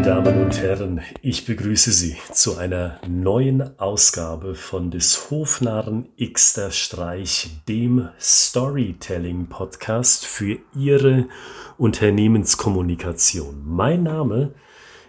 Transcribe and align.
Meine 0.00 0.14
Damen 0.14 0.44
und 0.44 0.62
Herren, 0.62 1.02
ich 1.20 1.44
begrüße 1.44 1.92
Sie 1.92 2.16
zu 2.32 2.56
einer 2.56 2.98
neuen 3.06 3.78
Ausgabe 3.78 4.54
von 4.54 4.90
des 4.90 5.30
Hofnarren 5.30 6.08
Xter 6.18 6.70
Streich, 6.70 7.50
dem 7.68 8.08
Storytelling 8.18 9.48
Podcast 9.48 10.24
für 10.24 10.56
Ihre 10.74 11.28
Unternehmenskommunikation. 11.76 13.62
Mein 13.66 14.02
Name 14.04 14.54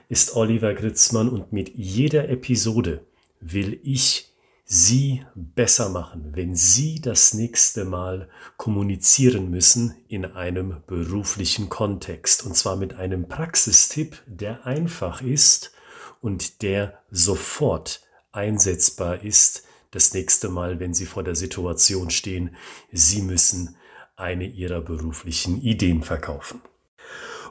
ist 0.10 0.36
Oliver 0.36 0.74
Gritzmann 0.74 1.30
und 1.30 1.54
mit 1.54 1.72
jeder 1.74 2.28
Episode 2.28 3.00
will 3.40 3.80
ich 3.84 4.31
Sie 4.74 5.26
besser 5.36 5.90
machen, 5.90 6.30
wenn 6.32 6.56
Sie 6.56 7.02
das 7.02 7.34
nächste 7.34 7.84
Mal 7.84 8.30
kommunizieren 8.56 9.50
müssen 9.50 9.96
in 10.08 10.24
einem 10.24 10.78
beruflichen 10.88 11.68
Kontext. 11.68 12.46
Und 12.46 12.56
zwar 12.56 12.78
mit 12.78 12.94
einem 12.94 13.28
Praxistipp, 13.28 14.24
der 14.28 14.66
einfach 14.66 15.22
ist 15.22 15.74
und 16.22 16.62
der 16.62 17.00
sofort 17.12 18.02
einsetzbar 18.32 19.26
ist. 19.26 19.66
Das 19.92 20.14
nächste 20.14 20.48
Mal, 20.48 20.80
wenn 20.80 20.94
Sie 20.94 21.06
vor 21.06 21.24
der 21.24 21.36
Situation 21.36 22.10
stehen, 22.10 22.56
Sie 22.94 23.22
müssen 23.22 23.76
eine 24.16 24.46
Ihrer 24.46 24.80
beruflichen 24.80 25.62
Ideen 25.62 26.02
verkaufen. 26.02 26.62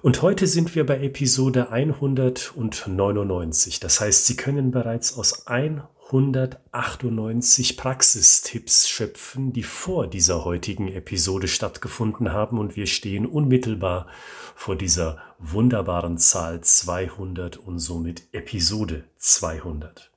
Und 0.00 0.22
heute 0.22 0.46
sind 0.46 0.74
wir 0.74 0.86
bei 0.86 1.02
Episode 1.02 1.70
199. 1.70 3.78
Das 3.78 4.00
heißt, 4.00 4.24
Sie 4.24 4.36
können 4.36 4.70
bereits 4.70 5.18
aus 5.18 5.46
100 5.46 5.86
198 6.12 7.76
Praxistipps 7.76 8.88
schöpfen, 8.88 9.52
die 9.52 9.62
vor 9.62 10.08
dieser 10.08 10.44
heutigen 10.44 10.88
Episode 10.88 11.46
stattgefunden 11.46 12.32
haben 12.32 12.58
und 12.58 12.74
wir 12.74 12.88
stehen 12.88 13.26
unmittelbar 13.26 14.08
vor 14.56 14.74
dieser 14.74 15.18
wunderbaren 15.38 16.18
Zahl 16.18 16.62
200 16.62 17.58
und 17.58 17.78
somit 17.78 18.24
Episode 18.32 19.04
200. 19.18 20.10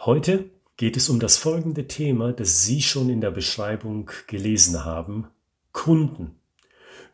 Heute 0.00 0.50
geht 0.76 0.98
es 0.98 1.08
um 1.08 1.18
das 1.20 1.38
folgende 1.38 1.88
Thema, 1.88 2.34
das 2.34 2.64
Sie 2.64 2.82
schon 2.82 3.08
in 3.08 3.22
der 3.22 3.30
Beschreibung 3.30 4.10
gelesen 4.26 4.84
haben. 4.84 5.28
Kunden. 5.72 6.34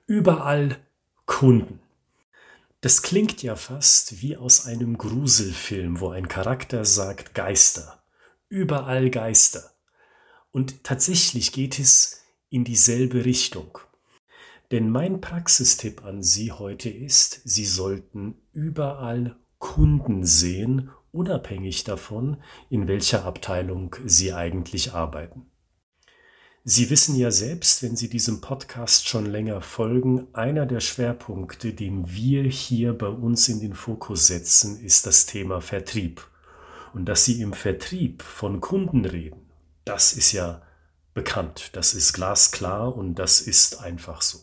Überall 0.08 0.76
Kunden. 1.26 1.78
Das 2.80 3.02
klingt 3.02 3.44
ja 3.44 3.54
fast 3.54 4.20
wie 4.20 4.36
aus 4.36 4.66
einem 4.66 4.98
Gruselfilm, 4.98 6.00
wo 6.00 6.08
ein 6.08 6.26
Charakter 6.26 6.84
sagt 6.84 7.32
Geister 7.32 8.00
überall 8.48 9.10
Geister. 9.10 9.72
Und 10.52 10.84
tatsächlich 10.84 11.52
geht 11.52 11.78
es 11.78 12.22
in 12.48 12.64
dieselbe 12.64 13.24
Richtung. 13.24 13.78
Denn 14.70 14.90
mein 14.90 15.20
Praxistipp 15.20 16.04
an 16.04 16.22
Sie 16.22 16.52
heute 16.52 16.88
ist, 16.88 17.40
Sie 17.44 17.66
sollten 17.66 18.36
überall 18.52 19.36
Kunden 19.58 20.24
sehen, 20.24 20.90
unabhängig 21.12 21.84
davon, 21.84 22.42
in 22.68 22.88
welcher 22.88 23.24
Abteilung 23.24 23.94
Sie 24.04 24.32
eigentlich 24.32 24.92
arbeiten. 24.92 25.46
Sie 26.64 26.90
wissen 26.90 27.14
ja 27.14 27.30
selbst, 27.30 27.84
wenn 27.84 27.94
Sie 27.94 28.08
diesem 28.08 28.40
Podcast 28.40 29.08
schon 29.08 29.24
länger 29.24 29.60
folgen, 29.60 30.26
einer 30.32 30.66
der 30.66 30.80
Schwerpunkte, 30.80 31.72
den 31.72 32.10
wir 32.10 32.42
hier 32.42 32.92
bei 32.92 33.06
uns 33.06 33.48
in 33.48 33.60
den 33.60 33.74
Fokus 33.74 34.26
setzen, 34.26 34.80
ist 34.80 35.06
das 35.06 35.26
Thema 35.26 35.60
Vertrieb. 35.60 36.26
Und 36.96 37.04
dass 37.04 37.26
sie 37.26 37.42
im 37.42 37.52
Vertrieb 37.52 38.22
von 38.22 38.62
Kunden 38.62 39.04
reden, 39.04 39.50
das 39.84 40.14
ist 40.14 40.32
ja 40.32 40.62
bekannt, 41.12 41.76
das 41.76 41.92
ist 41.92 42.14
glasklar 42.14 42.96
und 42.96 43.16
das 43.16 43.42
ist 43.42 43.82
einfach 43.82 44.22
so. 44.22 44.38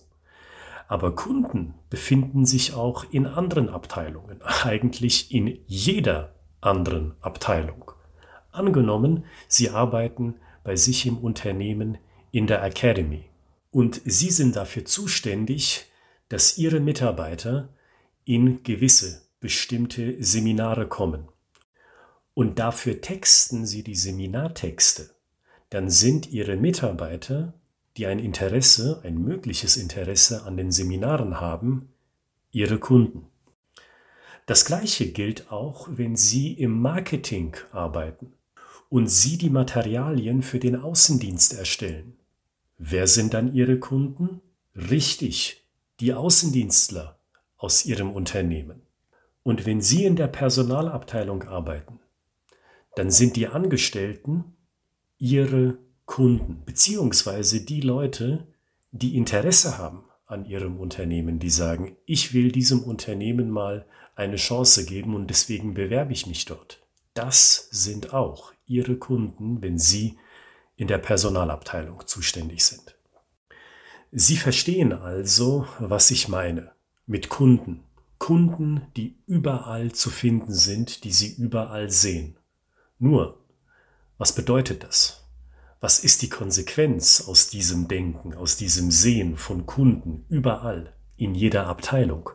Aber 0.88 1.16
Kunden 1.16 1.74
befinden 1.90 2.46
sich 2.46 2.76
auch 2.76 3.06
in 3.10 3.26
anderen 3.26 3.70
Abteilungen, 3.70 4.40
eigentlich 4.44 5.34
in 5.34 5.62
jeder 5.66 6.36
anderen 6.62 7.16
Abteilung. 7.22 7.92
Angenommen, 8.52 9.26
Sie 9.48 9.72
arbeiten 9.72 10.36
bei 10.64 10.76
sich 10.76 11.08
im 11.08 11.18
Unternehmen 11.18 11.98
in 12.32 12.46
der 12.46 12.64
Academy 12.64 13.32
und 13.72 14.00
Sie 14.06 14.30
sind 14.30 14.58
dafür 14.58 14.86
zuständig, 14.86 15.92
dass 16.30 16.60
Ihre 16.60 16.82
Mitarbeiter 16.82 17.70
in 18.26 18.62
gewisse 18.62 19.24
bestimmte 19.40 20.24
Seminare 20.24 20.88
kommen 20.88 21.30
und 22.34 22.60
dafür 22.60 23.02
texten 23.02 23.66
Sie 23.66 23.84
die 23.84 23.96
Seminartexte, 23.96 25.12
dann 25.70 25.90
sind 25.90 26.32
Ihre 26.32 26.56
Mitarbeiter, 26.56 27.54
die 27.98 28.08
ein 28.08 28.20
Interesse, 28.20 29.02
ein 29.04 29.18
mögliches 29.18 29.78
Interesse 29.78 30.44
an 30.44 30.58
den 30.58 30.72
Seminaren 30.72 31.40
haben, 31.40 31.90
Ihre 32.52 32.80
Kunden. 32.80 33.28
Das 34.46 34.66
Gleiche 34.66 35.12
gilt 35.12 35.52
auch, 35.52 35.88
wenn 35.92 36.16
Sie 36.16 36.54
im 36.54 36.82
Marketing 36.82 37.56
arbeiten 37.72 38.34
und 38.90 39.08
Sie 39.08 39.38
die 39.38 39.50
Materialien 39.50 40.44
für 40.44 40.60
den 40.60 40.76
Außendienst 40.76 41.54
erstellen. 41.54 42.18
Wer 42.78 43.08
sind 43.08 43.34
dann 43.34 43.54
Ihre 43.54 43.80
Kunden? 43.80 44.42
Richtig, 44.76 45.66
die 46.00 46.14
Außendienstler 46.14 47.18
aus 47.58 47.86
Ihrem 47.86 48.12
Unternehmen. 48.12 48.82
Und 49.44 49.66
wenn 49.66 49.82
Sie 49.82 50.06
in 50.06 50.16
der 50.16 50.28
Personalabteilung 50.28 51.44
arbeiten, 51.44 52.00
dann 52.96 53.12
sind 53.12 53.36
die 53.36 53.48
Angestellten 53.48 54.56
ihre 55.18 55.78
Kunden, 56.06 56.64
beziehungsweise 56.66 57.62
die 57.62 57.82
Leute, 57.82 58.48
die 58.92 59.16
Interesse 59.16 59.78
haben 59.78 60.04
an 60.26 60.46
ihrem 60.46 60.80
Unternehmen, 60.80 61.40
die 61.40 61.50
sagen, 61.50 61.96
ich 62.06 62.34
will 62.34 62.52
diesem 62.52 62.84
Unternehmen 62.84 63.50
mal 63.50 63.86
eine 64.16 64.36
Chance 64.36 64.86
geben 64.86 65.16
und 65.16 65.30
deswegen 65.30 65.74
bewerbe 65.74 66.14
ich 66.14 66.28
mich 66.28 66.46
dort. 66.46 66.82
Das 67.14 67.68
sind 67.72 68.14
auch 68.14 68.54
ihre 68.66 68.96
Kunden, 68.96 69.62
wenn 69.62 69.78
sie 69.78 70.18
in 70.76 70.88
der 70.88 70.98
Personalabteilung 70.98 72.06
zuständig 72.06 72.66
sind. 72.66 72.96
Sie 74.12 74.38
verstehen 74.38 74.94
also, 74.94 75.68
was 75.80 76.12
ich 76.12 76.28
meine 76.28 76.72
mit 77.06 77.30
Kunden. 77.30 77.84
Kunden, 78.20 78.82
die 78.96 79.18
überall 79.26 79.92
zu 79.92 80.10
finden 80.10 80.54
sind, 80.54 81.04
die 81.04 81.12
Sie 81.12 81.34
überall 81.34 81.90
sehen. 81.90 82.38
Nur, 83.04 83.38
was 84.18 84.34
bedeutet 84.34 84.86
das? 84.86 85.26
Was 85.82 86.00
ist 86.00 86.22
die 86.22 86.30
Konsequenz 86.30 87.20
aus 87.28 87.50
diesem 87.50 87.90
Denken, 87.90 88.34
aus 88.34 88.56
diesem 88.56 88.92
Sehen 88.92 89.36
von 89.36 89.66
Kunden 89.66 90.26
überall, 90.30 90.96
in 91.18 91.36
jeder 91.36 91.68
Abteilung? 91.68 92.30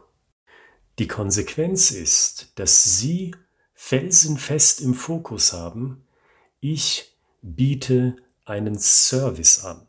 Die 0.98 1.08
Konsequenz 1.08 1.90
ist, 1.90 2.52
dass 2.56 2.98
Sie 2.98 3.34
felsenfest 3.72 4.82
im 4.82 4.92
Fokus 4.92 5.54
haben, 5.54 6.04
ich 6.60 7.16
biete 7.40 8.16
einen 8.44 8.78
Service 8.78 9.64
an. 9.64 9.88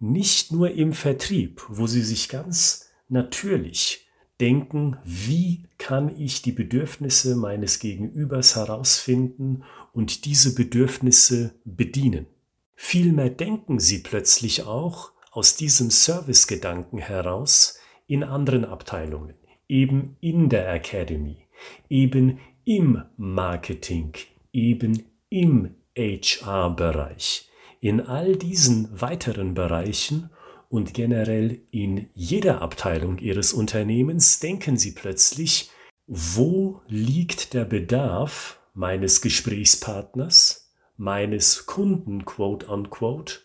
Nicht 0.00 0.52
nur 0.52 0.70
im 0.72 0.92
Vertrieb, 0.92 1.64
wo 1.68 1.86
Sie 1.86 2.02
sich 2.02 2.28
ganz 2.28 2.90
natürlich 3.08 4.09
denken, 4.40 4.96
wie 5.04 5.64
kann 5.78 6.14
ich 6.20 6.42
die 6.42 6.52
Bedürfnisse 6.52 7.36
meines 7.36 7.78
Gegenübers 7.78 8.56
herausfinden 8.56 9.64
und 9.92 10.24
diese 10.24 10.54
Bedürfnisse 10.54 11.54
bedienen. 11.64 12.26
Vielmehr 12.74 13.30
denken 13.30 13.78
sie 13.78 13.98
plötzlich 13.98 14.64
auch 14.64 15.12
aus 15.32 15.56
diesem 15.56 15.90
Servicegedanken 15.90 16.98
heraus 16.98 17.78
in 18.06 18.24
anderen 18.24 18.64
Abteilungen, 18.64 19.34
eben 19.68 20.16
in 20.20 20.48
der 20.48 20.72
Academy, 20.72 21.46
eben 21.88 22.38
im 22.64 23.02
Marketing, 23.16 24.12
eben 24.52 25.04
im 25.28 25.74
HR-Bereich. 25.96 27.48
In 27.80 28.00
all 28.00 28.36
diesen 28.36 29.00
weiteren 29.00 29.54
Bereichen 29.54 30.30
und 30.70 30.94
generell 30.94 31.60
in 31.72 32.08
jeder 32.14 32.62
Abteilung 32.62 33.18
Ihres 33.18 33.52
Unternehmens 33.52 34.38
denken 34.38 34.76
Sie 34.78 34.92
plötzlich, 34.92 35.70
wo 36.06 36.80
liegt 36.86 37.52
der 37.54 37.64
Bedarf 37.64 38.60
meines 38.72 39.20
Gesprächspartners, 39.20 40.72
meines 40.96 41.66
Kunden, 41.66 42.24
quote 42.24 42.68
unquote, 42.68 43.40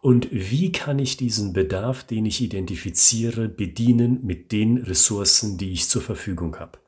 und 0.00 0.28
wie 0.32 0.72
kann 0.72 0.98
ich 0.98 1.18
diesen 1.18 1.52
Bedarf, 1.52 2.02
den 2.02 2.24
ich 2.24 2.40
identifiziere, 2.40 3.48
bedienen 3.48 4.24
mit 4.24 4.50
den 4.50 4.78
Ressourcen, 4.78 5.58
die 5.58 5.72
ich 5.72 5.90
zur 5.90 6.00
Verfügung 6.00 6.58
habe. 6.58 6.78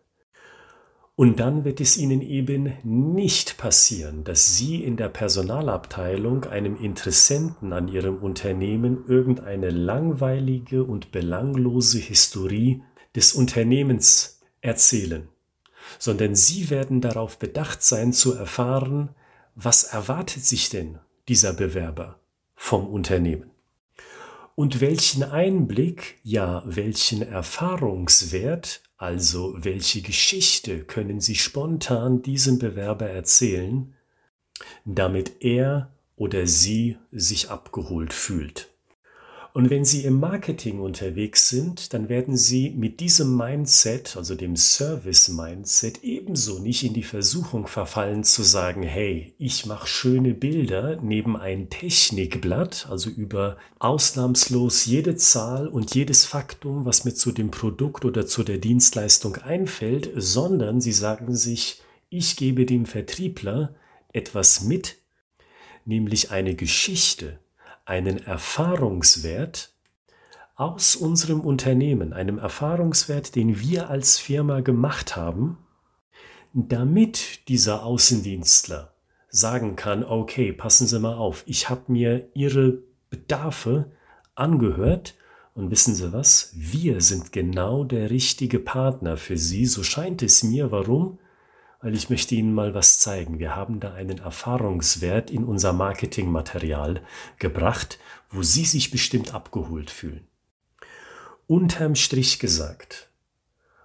Und 1.15 1.41
dann 1.41 1.65
wird 1.65 1.81
es 1.81 1.99
Ihnen 1.99 2.23
eben 2.23 2.73
nicht 2.85 3.59
passieren, 3.59 4.25
dass 4.25 4.57
Sie 4.57 4.83
in 4.83 4.97
der 4.97 5.11
Personalabteilung 5.11 6.45
einem 6.45 6.77
Interessenten 6.77 7.75
an 7.75 7.89
Ihrem 7.89 8.17
Unternehmen 8.17 9.05
irgendeine 9.07 9.69
langweilige 9.71 10.85
und 10.85 11.13
belanglose 11.13 11.99
Historie 11.99 12.83
des 13.15 13.35
Unternehmens 13.35 14.41
erzählen, 14.63 15.29
sondern 15.99 16.35
Sie 16.35 16.71
werden 16.71 17.03
darauf 17.03 17.39
bedacht 17.39 17.83
sein 17.83 18.15
zu 18.15 18.33
erfahren, 18.33 19.11
was 19.55 19.85
erwartet 19.85 20.47
sich 20.47 20.71
denn 20.71 20.99
dieser 21.29 21.53
Bewerber 21.53 22.21
vom 22.55 22.87
Unternehmen? 22.87 23.51
Und 24.55 24.81
welchen 24.81 25.23
Einblick, 25.23 26.21
ja 26.23 26.63
welchen 26.65 27.23
Erfahrungswert 27.23 28.83
Also 29.03 29.57
welche 29.57 30.01
Geschichte 30.01 30.85
können 30.85 31.21
Sie 31.21 31.35
spontan 31.35 32.23
diesem 32.23 32.61
Bewerber 32.61 33.09
erzählen, 33.11 33.97
damit 34.85 35.43
er 35.43 35.91
oder 36.15 36.47
sie 36.47 36.99
sich 37.11 37.51
abgeholt 37.51 38.13
fühlt? 38.13 38.72
Und 39.55 39.69
wenn 39.69 39.85
Sie 39.85 40.05
im 40.05 40.19
Marketing 40.19 40.81
unterwegs 40.81 41.51
sind, 41.51 41.93
dann 41.93 42.09
werden 42.09 42.39
Sie 42.39 42.71
mit 42.71 43.01
diesem 43.01 43.37
Mindset, 43.37 44.17
also 44.17 44.35
dem 44.35 44.57
Service-Mindset, 44.57 46.03
ebenso 46.03 46.59
nicht 46.59 46.85
in 46.85 46.95
die 46.95 47.03
Versuchung 47.03 47.67
verfallen 47.67 48.25
zu 48.25 48.45
sagen, 48.45 48.83
hey, 48.83 49.35
ich 49.37 49.67
mache 49.67 49.87
schöne 49.87 50.33
Bilder 50.33 50.99
neben 51.03 51.37
ein 51.37 51.69
Technikblatt, 51.69 52.87
also 52.89 53.11
über 53.11 53.59
ausnahmslos 53.79 54.87
jede 54.87 55.17
Zahl 55.17 55.69
und 55.69 55.95
jedes 55.95 56.25
Faktum, 56.25 56.87
was 56.87 57.05
mir 57.05 57.13
zu 57.13 57.31
dem 57.31 57.51
Produkt 57.51 58.07
oder 58.07 58.27
zu 58.27 58.45
der 58.45 58.57
Dienstleistung 58.57 59.37
einfällt, 59.37 60.13
sondern 60.17 60.81
Sie 60.81 60.93
sagen 60.93 61.37
sich, 61.37 61.83
ich 62.09 62.37
gebe 62.37 62.65
dem 62.65 62.87
Vertriebler 62.87 63.75
etwas 64.15 64.63
mit, 64.63 64.97
nämlich 65.85 66.31
eine 66.31 66.55
Geschichte, 66.55 67.39
einen 67.85 68.23
Erfahrungswert 68.25 69.73
aus 70.55 70.95
unserem 70.95 71.41
Unternehmen, 71.41 72.13
einem 72.13 72.39
Erfahrungswert, 72.39 73.35
den 73.35 73.59
wir 73.61 73.91
als 73.91 74.19
Firma 74.19 74.61
gemacht 74.61 75.17
haben, 75.17 75.59
damit 76.53 77.49
dieser 77.49 77.85
Außendienstler 77.85 78.93
sagen 79.29 79.77
kann, 79.77 80.05
okay, 80.05 80.53
passen 80.53 80.87
Sie 80.87 81.01
mal 81.01 81.15
auf, 81.15 81.43
ich 81.47 81.71
habe 81.71 81.91
mir 81.91 82.29
Ihre 82.35 82.83
Bedarfe 83.09 83.91
angehört 84.35 85.15
und 85.55 85.71
wissen 85.71 85.95
Sie 85.95 86.13
was, 86.13 86.53
wir 86.55 87.01
sind 87.01 87.33
genau 87.33 87.85
der 87.85 88.11
richtige 88.11 88.59
Partner 88.59 89.17
für 89.17 89.39
Sie, 89.39 89.67
so 89.67 89.83
scheint 89.83 90.23
es 90.23 90.43
mir, 90.43 90.71
warum? 90.71 91.19
Weil 91.83 91.95
ich 91.95 92.09
möchte 92.09 92.35
Ihnen 92.35 92.55
mal 92.55 92.75
was 92.75 93.01
zeigen. 93.01 93.39
Wir 93.41 93.55
haben 93.57 93.81
da 93.81 93.93
einen 93.93 94.19
Erfahrungswert 94.19 95.31
in 95.31 95.45
unser 95.45 95.73
Marketingmaterial 95.73 97.03
gebracht, 97.39 97.99
wo 98.31 98.43
Sie 98.43 98.65
sich 98.65 98.91
bestimmt 98.91 99.35
abgeholt 99.35 99.91
fühlen. 99.91 100.27
Unterm 101.49 101.97
Strich 101.97 102.39
gesagt 102.39 103.11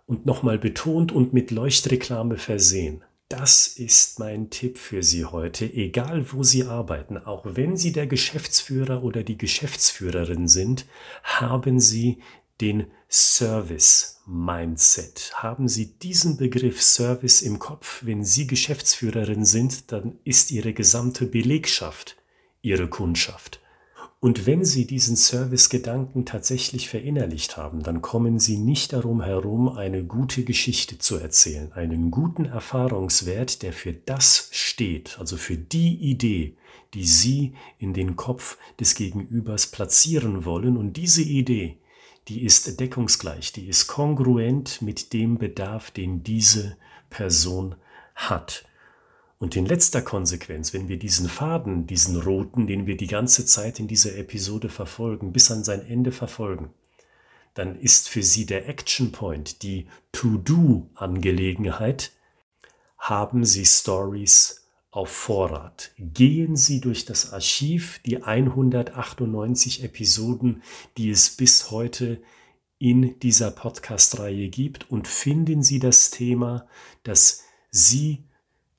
und 0.06 0.26
nochmal 0.26 0.60
betont 0.60 1.12
und 1.12 1.34
mit 1.34 1.52
Leuchtreklame 1.52 2.38
versehen. 2.38 3.04
Das 3.30 3.68
ist 3.68 4.20
mein 4.20 4.50
Tipp 4.52 4.78
für 4.78 5.04
Sie 5.04 5.26
heute, 5.26 5.66
egal 5.66 6.32
wo 6.32 6.44
Sie 6.44 6.64
arbeiten, 6.64 7.18
auch 7.18 7.44
wenn 7.46 7.76
Sie 7.76 7.92
der 7.92 8.08
Geschäftsführer 8.08 9.04
oder 9.04 9.24
die 9.24 9.38
Geschäftsführerin 9.38 10.48
sind, 10.48 10.86
haben 11.24 11.82
Sie 11.82 12.20
den 12.62 12.88
Service 13.10 14.22
Mindset. 14.26 15.32
Haben 15.36 15.70
Sie 15.70 15.98
diesen 15.98 16.36
Begriff 16.36 16.82
Service 16.82 17.42
im 17.42 17.58
Kopf, 17.58 18.02
wenn 18.04 18.26
Sie 18.26 18.48
Geschäftsführerin 18.48 19.46
sind, 19.46 19.92
dann 19.94 20.20
ist 20.26 20.52
Ihre 20.52 20.74
gesamte 20.74 21.26
Belegschaft 21.26 22.18
Ihre 22.62 22.90
Kundschaft. 22.90 23.62
Und 24.20 24.46
wenn 24.46 24.66
Sie 24.66 24.86
diesen 24.86 25.16
Service-Gedanken 25.16 26.26
tatsächlich 26.26 26.90
verinnerlicht 26.90 27.56
haben, 27.56 27.84
dann 27.84 28.02
kommen 28.02 28.40
Sie 28.40 28.58
nicht 28.58 28.92
darum 28.92 29.22
herum, 29.22 29.70
eine 29.70 30.04
gute 30.04 30.44
Geschichte 30.44 30.98
zu 30.98 31.18
erzählen, 31.18 31.72
einen 31.74 32.12
guten 32.12 32.46
Erfahrungswert, 32.46 33.62
der 33.62 33.72
für 33.72 33.94
das 33.94 34.50
steht, 34.52 35.18
also 35.20 35.38
für 35.38 35.56
die 35.56 35.96
Idee, 35.96 36.58
die 36.94 37.06
Sie 37.06 37.54
in 37.78 37.94
den 37.94 38.16
Kopf 38.16 38.58
des 38.80 38.96
Gegenübers 38.96 39.68
platzieren 39.68 40.44
wollen. 40.44 40.76
Und 40.76 40.98
diese 40.98 41.22
Idee, 41.22 41.78
die 42.28 42.44
ist 42.44 42.80
deckungsgleich, 42.80 43.54
die 43.54 43.68
ist 43.68 43.88
kongruent 43.88 44.82
mit 44.82 45.14
dem 45.14 45.38
Bedarf, 45.38 45.92
den 45.92 46.24
diese 46.24 46.78
Person 47.10 47.76
hat. 48.16 48.66
Und 49.40 49.56
in 49.56 49.66
letzter 49.66 50.02
Konsequenz, 50.02 50.74
wenn 50.74 50.88
wir 50.88 50.98
diesen 50.98 51.30
Faden, 51.30 51.86
diesen 51.86 52.20
roten, 52.20 52.68
den 52.68 52.88
wir 52.88 52.98
die 52.98 53.08
ganze 53.08 53.46
Zeit 53.46 53.80
in 53.80 53.88
dieser 53.88 54.18
Episode 54.18 54.70
verfolgen, 54.70 55.32
bis 55.32 55.52
an 55.52 55.64
sein 55.64 55.88
Ende 55.88 56.12
verfolgen, 56.12 56.72
dann 57.54 57.80
ist 57.80 58.10
für 58.10 58.24
Sie 58.24 58.46
der 58.46 58.68
Action 58.68 59.12
Point, 59.12 59.64
die 59.64 59.88
To-Do-Angelegenheit, 60.12 62.12
haben 62.98 63.46
Sie 63.46 63.66
Stories 63.66 64.67
auf 64.92 65.10
Vorrat. 65.10 65.92
Gehen 65.98 66.56
Sie 66.56 66.82
durch 66.82 67.06
das 67.06 67.34
Archiv, 67.34 68.00
die 68.06 68.24
198 68.24 69.84
Episoden, 69.84 70.64
die 70.98 71.10
es 71.10 71.30
bis 71.32 71.72
heute 71.72 72.22
in 72.80 73.20
dieser 73.20 73.52
Podcast-Reihe 73.52 74.50
gibt 74.50 74.90
und 74.90 75.08
finden 75.08 75.64
Sie 75.64 75.80
das 75.80 76.12
Thema, 76.12 76.68
das 77.04 77.44
Sie 77.70 78.24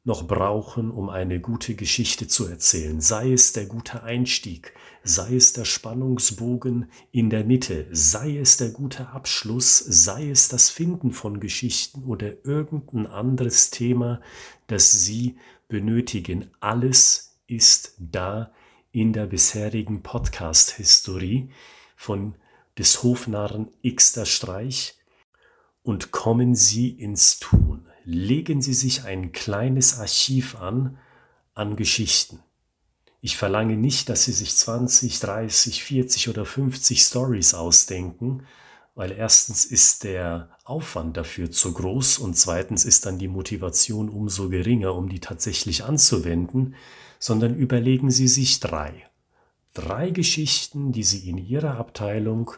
noch 0.05 0.27
brauchen, 0.27 0.91
um 0.91 1.11
eine 1.11 1.39
gute 1.39 1.75
Geschichte 1.75 2.27
zu 2.29 2.47
erzählen. 2.47 3.01
Sei 3.01 3.33
es 3.33 3.53
der 3.53 3.67
gute 3.67 4.03
Einstieg, 4.03 4.73
sei 5.05 5.37
es 5.37 5.53
der 5.53 5.67
Spannungsbogen 5.67 6.91
in 7.13 7.29
der 7.29 7.45
Mitte, 7.45 7.87
sei 7.93 8.39
es 8.39 8.57
der 8.57 8.71
gute 8.71 9.09
Abschluss, 9.11 9.79
sei 9.79 10.31
es 10.31 10.49
das 10.49 10.71
Finden 10.71 11.13
von 11.13 11.41
Geschichten 11.41 12.05
oder 12.05 12.45
irgendein 12.45 13.07
anderes 13.07 13.69
Thema, 13.71 14.23
das 14.67 14.91
Sie 14.91 15.37
benötigen. 15.69 16.51
Alles 16.61 17.39
ist 17.47 17.95
da 17.99 18.53
in 18.91 19.13
der 19.13 19.27
bisherigen 19.27 20.03
Podcast-Historie 20.03 21.51
von 21.95 22.35
des 22.79 23.03
Hofnarren 23.03 23.69
Xter 23.85 24.27
Streich 24.27 24.97
und 25.83 26.11
kommen 26.11 26.55
Sie 26.55 26.89
ins 26.89 27.39
Tun. 27.39 27.87
Legen 28.05 28.63
Sie 28.63 28.75
sich 28.75 29.05
ein 29.05 29.33
kleines 29.33 29.99
Archiv 29.99 30.57
an 30.57 30.99
an 31.55 31.77
Geschichten. 31.77 32.41
Ich 33.21 33.37
verlange 33.37 33.77
nicht, 33.77 34.09
dass 34.09 34.25
Sie 34.25 34.33
sich 34.33 34.57
20, 34.57 35.19
30, 35.19 35.83
40 35.83 36.29
oder 36.29 36.45
50 36.45 37.01
Stories 37.03 37.53
ausdenken, 37.55 38.47
weil 38.99 39.13
erstens 39.13 39.65
ist 39.65 40.03
der 40.03 40.51
Aufwand 40.65 41.17
dafür 41.17 41.53
zu 41.53 41.73
groß 41.73 42.19
und 42.19 42.37
zweitens 42.37 42.85
ist 42.85 43.07
dann 43.07 43.17
die 43.17 43.29
Motivation 43.29 44.09
umso 44.09 44.49
geringer, 44.49 44.93
um 44.97 45.09
die 45.09 45.21
tatsächlich 45.21 45.85
anzuwenden, 45.85 46.75
sondern 47.21 47.55
überlegen 47.55 48.11
Sie 48.11 48.27
sich 48.27 48.59
drei. 48.59 49.09
Drei 49.73 50.11
Geschichten, 50.11 50.91
die 50.91 51.05
Sie 51.05 51.31
in 51.31 51.39
Ihrer 51.39 51.77
Abteilung 51.77 52.51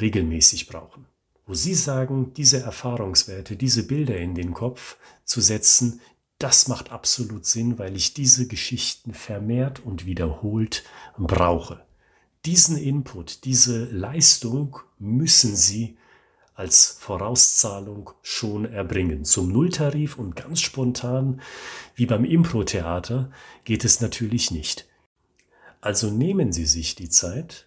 regelmäßig 0.00 0.68
brauchen. 0.68 1.06
Wo 1.44 1.54
Sie 1.54 1.74
sagen, 1.74 2.32
diese 2.34 2.60
Erfahrungswerte, 2.60 3.56
diese 3.56 3.84
Bilder 3.84 4.16
in 4.18 4.36
den 4.36 4.54
Kopf 4.54 4.96
zu 5.24 5.40
setzen, 5.40 6.00
das 6.38 6.68
macht 6.68 6.92
absolut 6.92 7.46
Sinn, 7.46 7.80
weil 7.80 7.96
ich 7.96 8.14
diese 8.14 8.46
Geschichten 8.46 9.12
vermehrt 9.12 9.80
und 9.80 10.06
wiederholt 10.06 10.84
brauche. 11.18 11.85
Diesen 12.46 12.76
Input, 12.76 13.44
diese 13.44 13.86
Leistung 13.86 14.78
müssen 15.00 15.56
Sie 15.56 15.96
als 16.54 16.96
Vorauszahlung 17.00 18.10
schon 18.22 18.64
erbringen. 18.66 19.24
Zum 19.24 19.50
Nulltarif 19.50 20.16
und 20.16 20.36
ganz 20.36 20.60
spontan, 20.60 21.40
wie 21.96 22.06
beim 22.06 22.24
Impro-Theater, 22.24 23.32
geht 23.64 23.84
es 23.84 24.00
natürlich 24.00 24.52
nicht. 24.52 24.86
Also 25.80 26.08
nehmen 26.08 26.52
Sie 26.52 26.66
sich 26.66 26.94
die 26.94 27.08
Zeit, 27.08 27.66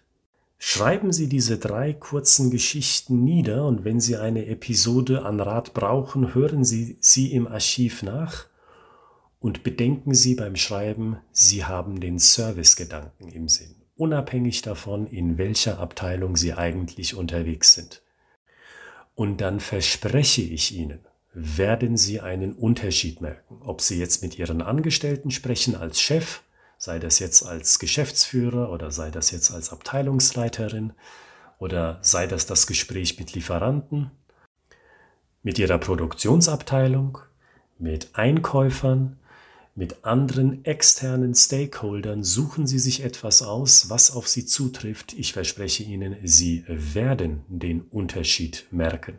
schreiben 0.58 1.12
Sie 1.12 1.28
diese 1.28 1.58
drei 1.58 1.92
kurzen 1.92 2.50
Geschichten 2.50 3.22
nieder 3.22 3.66
und 3.66 3.84
wenn 3.84 4.00
Sie 4.00 4.16
eine 4.16 4.46
Episode 4.46 5.26
an 5.26 5.40
Rat 5.40 5.74
brauchen, 5.74 6.34
hören 6.34 6.64
Sie 6.64 6.96
sie 7.00 7.34
im 7.34 7.46
Archiv 7.46 8.02
nach 8.02 8.46
und 9.40 9.62
bedenken 9.62 10.14
Sie 10.14 10.36
beim 10.36 10.56
Schreiben, 10.56 11.18
Sie 11.32 11.66
haben 11.66 12.00
den 12.00 12.18
Servicegedanken 12.18 13.28
im 13.28 13.46
Sinn 13.50 13.79
unabhängig 14.00 14.62
davon, 14.62 15.06
in 15.06 15.38
welcher 15.38 15.78
Abteilung 15.78 16.36
Sie 16.36 16.54
eigentlich 16.54 17.14
unterwegs 17.14 17.74
sind. 17.74 18.02
Und 19.14 19.40
dann 19.42 19.60
verspreche 19.60 20.42
ich 20.42 20.74
Ihnen, 20.74 21.00
werden 21.34 21.96
Sie 21.96 22.20
einen 22.20 22.54
Unterschied 22.54 23.20
merken, 23.20 23.60
ob 23.60 23.82
Sie 23.82 23.98
jetzt 23.98 24.22
mit 24.22 24.38
Ihren 24.38 24.62
Angestellten 24.62 25.30
sprechen 25.30 25.76
als 25.76 26.00
Chef, 26.00 26.40
sei 26.78 26.98
das 26.98 27.18
jetzt 27.18 27.44
als 27.44 27.78
Geschäftsführer 27.78 28.72
oder 28.72 28.90
sei 28.90 29.10
das 29.10 29.30
jetzt 29.30 29.50
als 29.50 29.70
Abteilungsleiterin 29.70 30.94
oder 31.58 31.98
sei 32.00 32.26
das 32.26 32.46
das 32.46 32.66
Gespräch 32.66 33.18
mit 33.18 33.34
Lieferanten, 33.34 34.10
mit 35.42 35.58
Ihrer 35.58 35.78
Produktionsabteilung, 35.78 37.18
mit 37.78 38.08
Einkäufern, 38.14 39.19
mit 39.80 40.04
anderen 40.04 40.62
externen 40.66 41.34
Stakeholdern 41.34 42.22
suchen 42.22 42.66
Sie 42.66 42.78
sich 42.78 43.02
etwas 43.02 43.40
aus, 43.40 43.88
was 43.88 44.10
auf 44.10 44.28
Sie 44.28 44.44
zutrifft. 44.44 45.14
Ich 45.14 45.32
verspreche 45.32 45.84
Ihnen, 45.84 46.16
Sie 46.22 46.64
werden 46.68 47.44
den 47.48 47.80
Unterschied 47.80 48.66
merken. 48.70 49.16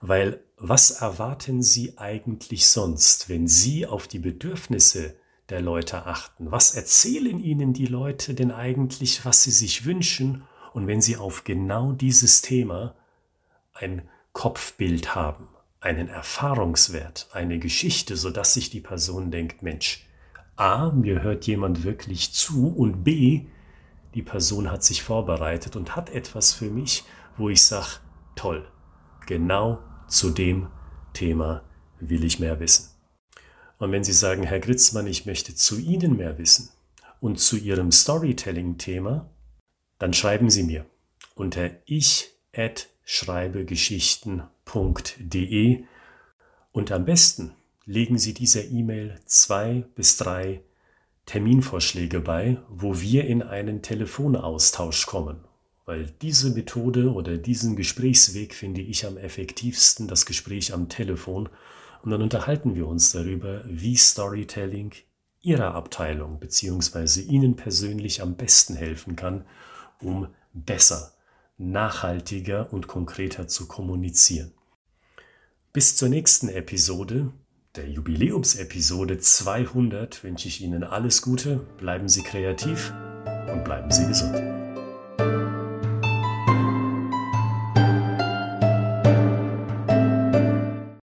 Weil 0.00 0.40
was 0.56 0.90
erwarten 0.90 1.62
Sie 1.62 1.96
eigentlich 1.96 2.66
sonst, 2.66 3.28
wenn 3.28 3.46
Sie 3.46 3.86
auf 3.86 4.08
die 4.08 4.18
Bedürfnisse 4.18 5.14
der 5.48 5.60
Leute 5.60 6.06
achten? 6.06 6.50
Was 6.50 6.74
erzählen 6.74 7.38
Ihnen 7.38 7.72
die 7.72 7.86
Leute 7.86 8.34
denn 8.34 8.50
eigentlich, 8.50 9.24
was 9.24 9.44
sie 9.44 9.52
sich 9.52 9.84
wünschen? 9.84 10.42
Und 10.72 10.88
wenn 10.88 11.00
Sie 11.00 11.16
auf 11.16 11.44
genau 11.44 11.92
dieses 11.92 12.42
Thema 12.42 12.96
ein 13.74 14.08
Kopfbild 14.32 15.14
haben, 15.14 15.46
einen 15.80 16.08
Erfahrungswert, 16.08 17.28
eine 17.32 17.58
Geschichte, 17.58 18.16
sodass 18.16 18.54
sich 18.54 18.70
die 18.70 18.80
Person 18.80 19.30
denkt, 19.30 19.62
Mensch, 19.62 20.04
A, 20.56 20.90
mir 20.90 21.22
hört 21.22 21.46
jemand 21.46 21.84
wirklich 21.84 22.32
zu 22.32 22.74
und 22.74 23.04
B, 23.04 23.46
die 24.14 24.22
Person 24.22 24.70
hat 24.70 24.82
sich 24.82 25.02
vorbereitet 25.02 25.76
und 25.76 25.94
hat 25.94 26.10
etwas 26.10 26.52
für 26.52 26.70
mich, 26.70 27.04
wo 27.36 27.48
ich 27.48 27.64
sage, 27.64 28.00
toll, 28.34 28.68
genau 29.26 29.78
zu 30.08 30.30
dem 30.30 30.68
Thema 31.12 31.62
will 32.00 32.24
ich 32.24 32.40
mehr 32.40 32.58
wissen. 32.58 32.90
Und 33.78 33.92
wenn 33.92 34.02
Sie 34.02 34.12
sagen, 34.12 34.42
Herr 34.42 34.58
Gritzmann, 34.58 35.06
ich 35.06 35.26
möchte 35.26 35.54
zu 35.54 35.78
Ihnen 35.78 36.16
mehr 36.16 36.38
wissen 36.38 36.70
und 37.20 37.38
zu 37.38 37.56
Ihrem 37.56 37.92
Storytelling-Thema, 37.92 39.30
dann 39.98 40.12
schreiben 40.12 40.50
Sie 40.50 40.64
mir 40.64 40.86
unter 41.34 41.70
ich@schreibegeschichten.de 43.08 45.84
und 46.72 46.92
am 46.92 47.06
besten 47.06 47.54
legen 47.86 48.18
Sie 48.18 48.34
dieser 48.34 48.66
E-Mail 48.66 49.18
zwei 49.24 49.86
bis 49.94 50.18
drei 50.18 50.60
Terminvorschläge 51.24 52.20
bei, 52.20 52.58
wo 52.68 53.00
wir 53.00 53.24
in 53.24 53.42
einen 53.42 53.80
Telefonaustausch 53.80 55.06
kommen. 55.06 55.38
Weil 55.86 56.12
diese 56.20 56.50
Methode 56.50 57.10
oder 57.12 57.38
diesen 57.38 57.76
Gesprächsweg 57.76 58.54
finde 58.54 58.82
ich 58.82 59.06
am 59.06 59.16
effektivsten, 59.16 60.06
das 60.06 60.26
Gespräch 60.26 60.74
am 60.74 60.90
Telefon. 60.90 61.48
Und 62.02 62.10
dann 62.10 62.20
unterhalten 62.20 62.74
wir 62.74 62.86
uns 62.86 63.12
darüber, 63.12 63.64
wie 63.66 63.96
Storytelling 63.96 64.92
Ihrer 65.40 65.74
Abteilung 65.74 66.40
bzw. 66.40 67.22
Ihnen 67.22 67.56
persönlich 67.56 68.20
am 68.20 68.36
besten 68.36 68.76
helfen 68.76 69.16
kann, 69.16 69.46
um 70.00 70.28
besser, 70.52 71.14
nachhaltiger 71.58 72.72
und 72.72 72.86
konkreter 72.86 73.48
zu 73.48 73.66
kommunizieren. 73.68 74.52
Bis 75.72 75.96
zur 75.96 76.08
nächsten 76.08 76.48
Episode, 76.48 77.32
der 77.76 77.88
Jubiläumsepisode 77.88 79.18
200, 79.18 80.24
wünsche 80.24 80.48
ich 80.48 80.62
Ihnen 80.62 80.82
alles 80.82 81.22
Gute, 81.22 81.56
bleiben 81.78 82.08
Sie 82.08 82.22
kreativ 82.22 82.92
und 83.52 83.64
bleiben 83.64 83.90
Sie 83.90 84.06
gesund. 84.06 84.67